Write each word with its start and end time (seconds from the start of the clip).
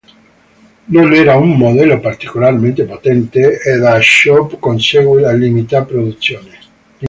Non 0.87 1.13
era 1.13 1.35
un 1.37 1.51
modello 1.61 1.97
particolarmente 2.07 2.85
potente, 2.91 3.41
e 3.69 3.73
da 3.77 4.01
ciò 4.01 4.47
conseguì 4.57 5.21
la 5.21 5.31
limitata 5.31 5.85
produzione. 5.85 6.55